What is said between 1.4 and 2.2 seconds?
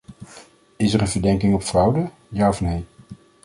op fraude,